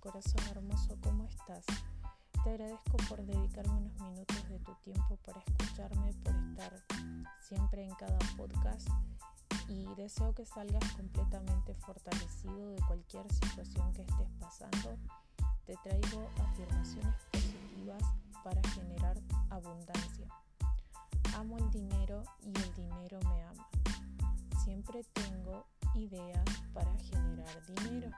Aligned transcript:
corazón 0.00 0.40
hermoso, 0.50 0.96
¿cómo 1.02 1.26
estás? 1.26 1.66
Te 2.42 2.50
agradezco 2.50 2.96
por 3.10 3.22
dedicarme 3.26 3.76
unos 3.76 4.00
minutos 4.00 4.48
de 4.48 4.58
tu 4.60 4.74
tiempo 4.76 5.18
para 5.18 5.40
escucharme, 5.40 6.14
por 6.24 6.34
estar 6.34 6.72
siempre 7.40 7.84
en 7.84 7.94
cada 7.96 8.18
podcast 8.38 8.88
y 9.68 9.84
deseo 9.96 10.34
que 10.34 10.46
salgas 10.46 10.82
completamente 10.94 11.74
fortalecido 11.74 12.70
de 12.70 12.80
cualquier 12.86 13.30
situación 13.30 13.92
que 13.92 14.00
estés 14.00 14.30
pasando. 14.40 14.96
Te 15.66 15.76
traigo 15.84 16.30
afirmaciones 16.38 17.14
positivas 17.30 18.02
para 18.42 18.62
generar 18.70 19.18
abundancia. 19.50 20.26
Amo 21.36 21.58
el 21.58 21.70
dinero 21.70 22.22
y 22.40 22.48
el 22.48 22.74
dinero 22.74 23.20
me 23.28 23.42
ama. 23.42 23.68
Siempre 24.64 25.04
tengo 25.12 25.66
ideas 25.94 26.44
para 26.72 26.96
generar 26.96 27.66
dinero. 27.66 28.10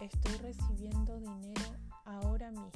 Estoy 0.00 0.36
recibiendo 0.36 1.18
dinero 1.18 1.74
ahora 2.04 2.52
mismo. 2.52 2.70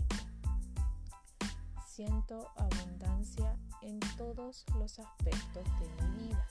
Siento 1.86 2.50
abundancia 2.56 3.56
en 3.80 4.00
todos 4.16 4.64
los 4.76 4.98
aspectos 4.98 5.64
de 5.78 6.04
mi 6.08 6.27
vida. 6.27 6.48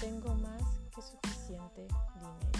Tengo 0.00 0.34
más 0.34 0.62
que 0.92 1.02
suficiente 1.02 1.82
dinero. 2.16 2.50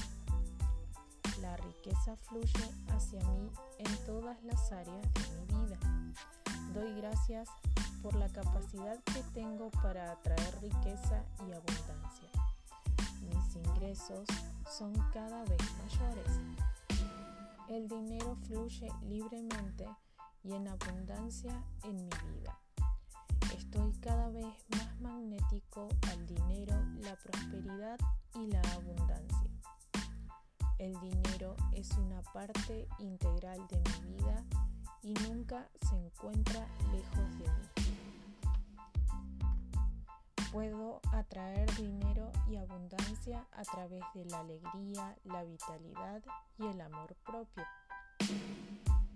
La 1.40 1.56
riqueza 1.56 2.14
fluye 2.28 2.70
hacia 2.90 3.18
mí 3.30 3.50
en 3.78 4.06
todas 4.06 4.40
las 4.44 4.70
áreas 4.70 5.02
de 5.14 5.54
mi 5.54 5.64
vida. 5.66 5.78
Doy 6.72 6.94
gracias 6.94 7.48
por 8.02 8.14
la 8.14 8.28
capacidad 8.28 9.02
que 9.02 9.24
tengo 9.34 9.68
para 9.82 10.12
atraer 10.12 10.60
riqueza 10.60 11.24
y 11.40 11.52
abundancia. 11.52 12.41
Ingresos 13.54 14.26
son 14.70 14.92
cada 15.12 15.44
vez 15.44 15.60
mayores. 15.78 16.40
El 17.68 17.88
dinero 17.88 18.36
fluye 18.46 18.88
libremente 19.02 19.86
y 20.42 20.52
en 20.52 20.68
abundancia 20.68 21.62
en 21.84 21.96
mi 21.96 22.10
vida. 22.32 22.58
Estoy 23.54 23.92
cada 24.00 24.28
vez 24.30 24.46
más 24.70 25.00
magnético 25.00 25.88
al 26.10 26.26
dinero, 26.26 26.74
la 27.00 27.16
prosperidad 27.16 27.98
y 28.34 28.46
la 28.46 28.62
abundancia. 28.72 29.50
El 30.78 30.98
dinero 31.00 31.54
es 31.72 31.90
una 31.92 32.22
parte 32.22 32.88
integral 32.98 33.60
de 33.68 33.78
mi 33.78 34.14
vida 34.16 34.44
y 35.02 35.14
nunca 35.28 35.68
se 35.88 35.96
encuentra 35.96 36.66
Puedo 40.52 41.00
atraer 41.12 41.74
dinero 41.76 42.30
y 42.46 42.56
abundancia 42.56 43.48
a 43.52 43.62
través 43.62 44.02
de 44.14 44.26
la 44.26 44.40
alegría, 44.40 45.16
la 45.24 45.44
vitalidad 45.44 46.22
y 46.58 46.66
el 46.66 46.78
amor 46.82 47.16
propio. 47.24 47.64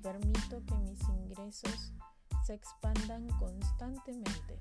Permito 0.02 0.64
que 0.64 0.74
mis 0.76 0.98
ingresos 1.10 1.92
se 2.42 2.54
expandan 2.54 3.28
constantemente. 3.38 4.58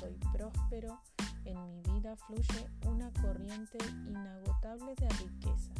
Soy 0.00 0.18
próspero, 0.32 1.02
en 1.44 1.62
mi 1.66 1.82
vida 1.82 2.16
fluye 2.16 2.70
una 2.86 3.12
corriente 3.20 3.76
inagotable 4.06 4.94
de 4.94 5.08
riquezas. 5.10 5.76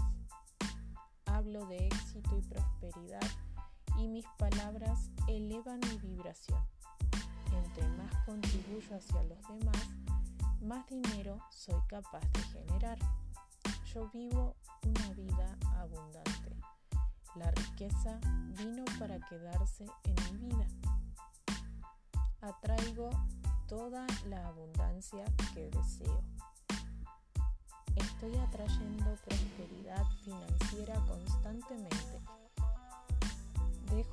Hablo 1.24 1.64
de 1.64 1.86
éxito 1.86 2.36
y 2.36 2.42
prosperidad 2.42 3.26
y 3.96 4.06
mis 4.06 4.26
palabras 4.36 5.10
elevan 5.28 5.80
mi 5.80 5.96
vibración 5.96 6.77
más 7.96 8.14
contribuyo 8.24 8.96
hacia 8.96 9.22
los 9.24 9.40
demás, 9.48 9.88
más 10.60 10.88
dinero 10.88 11.38
soy 11.50 11.80
capaz 11.88 12.20
de 12.32 12.42
generar. 12.52 12.98
Yo 13.94 14.08
vivo 14.10 14.56
una 14.84 15.08
vida 15.14 15.56
abundante. 15.76 16.56
La 17.36 17.50
riqueza 17.50 18.18
vino 18.58 18.84
para 18.98 19.18
quedarse 19.28 19.86
en 20.04 20.40
mi 20.40 20.48
vida. 20.48 20.66
Atraigo 22.40 23.10
toda 23.66 24.06
la 24.26 24.46
abundancia 24.46 25.24
que 25.54 25.70
deseo. 25.70 26.22
Estoy 27.96 28.36
atrayendo 28.36 29.16
prosperidad 29.24 30.06
financiera 30.24 30.94
constantemente 31.06 32.17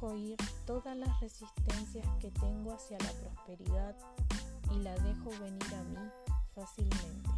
Dejo 0.06 0.36
todas 0.68 0.96
las 0.96 1.20
resistencias 1.20 2.06
que 2.20 2.30
tengo 2.30 2.76
hacia 2.76 2.96
la 3.00 3.12
prosperidad 3.12 3.96
y 4.72 4.78
la 4.84 4.94
dejo 5.00 5.32
venir 5.42 5.74
a 5.74 5.84
mí 5.84 6.12
fácilmente. 6.54 7.30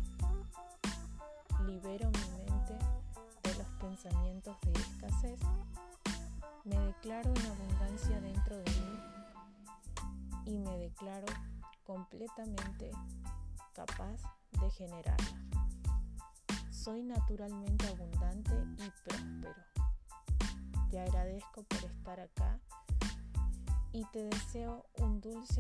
Libero 1.66 2.12
mi 2.12 2.44
mente 2.44 2.78
de 3.44 3.56
los 3.58 3.68
pensamientos 3.80 4.58
de 4.64 4.74
escasez. 4.82 5.40
Me 6.66 6.78
declaro 6.78 7.34
en 7.34 7.46
abundancia 7.46 8.20
dentro 8.20 8.58
de 8.58 8.72
mí 8.72 9.00
y 10.46 10.58
me 10.58 10.78
declaro 10.78 11.28
completamente 11.86 12.92
capaz 13.74 14.18
de 14.60 14.70
generarla. 14.72 15.42
Soy 16.70 17.02
naturalmente 17.02 17.88
abundante 17.88 18.52
y 18.84 18.92
próspero. 19.06 19.77
Te 20.90 21.00
agradezco 21.00 21.64
por 21.64 21.84
estar 21.84 22.20
acá 22.20 22.60
y 23.92 24.06
te 24.14 24.24
deseo 24.24 24.86
un 25.00 25.20
dulce 25.20 25.60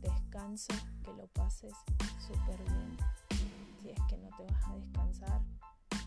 descanso, 0.00 0.72
que 1.04 1.12
lo 1.12 1.26
pases 1.28 1.74
súper 2.18 2.62
bien 2.64 2.96
si 3.82 3.90
es 3.90 4.00
que 4.08 4.16
no 4.16 4.28
te 4.36 4.44
vas 4.44 4.68
a 4.68 4.74
descansar 4.76 5.42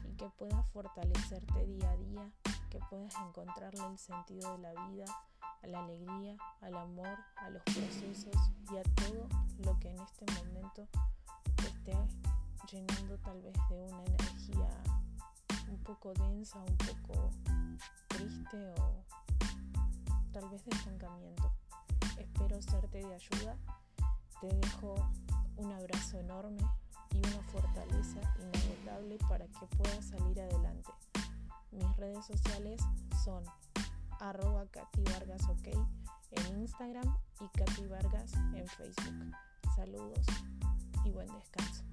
y 0.06 0.16
que 0.16 0.28
puedas 0.38 0.68
fortalecerte 0.70 1.66
día 1.68 1.92
a 1.92 1.98
día, 1.98 2.32
que 2.72 2.80
puedas 2.90 3.14
encontrarle 3.28 3.86
el 3.86 3.98
sentido 4.00 4.52
de 4.54 4.58
la 4.58 4.88
vida, 4.88 5.06
a 5.62 5.68
la 5.68 5.84
alegría, 5.84 6.36
al 6.62 6.76
amor, 6.78 7.18
a 7.36 7.50
los 7.52 7.62
procesos 7.62 8.36
y 8.72 8.78
a 8.78 8.84
todo 8.96 9.28
lo 9.60 9.80
que 9.80 9.92
en 9.92 10.00
este 10.00 10.26
momento 10.34 10.88
te 11.56 11.68
esté 11.68 11.96
llenando 12.72 13.18
tal 13.20 13.40
vez 13.42 13.56
de 13.70 13.82
una 13.82 14.04
energía 14.04 14.70
un 15.70 15.78
poco 15.84 16.14
densa, 16.14 16.60
un 16.60 16.78
poco 16.78 17.30
tal 20.58 20.64
vez 20.64 20.66
de 20.66 20.78
estancamiento. 20.78 21.52
Espero 22.18 22.62
serte 22.62 23.00
de 23.00 23.14
ayuda. 23.14 23.58
Te 24.42 24.48
dejo 24.48 24.96
un 25.58 25.72
abrazo 25.72 26.20
enorme 26.20 26.62
y 27.12 27.18
una 27.18 27.42
fortaleza 27.52 28.20
inagotable 28.40 29.18
para 29.30 29.48
que 29.48 29.66
puedas 29.78 30.06
salir 30.06 30.40
adelante. 30.40 30.92
Mis 31.72 31.98
redes 31.98 32.26
sociales 32.26 32.82
son 33.24 33.44
arroba 34.20 34.66
Katy 34.72 35.04
Vargas 35.04 35.44
OK 35.50 35.68
en 36.32 36.60
Instagram 36.60 37.18
y 37.40 37.58
Katy 37.58 37.86
Vargas 37.88 38.34
en 38.56 38.68
Facebook. 38.68 39.36
Saludos 39.76 40.26
y 41.04 41.12
buen 41.12 41.28
descanso. 41.34 41.84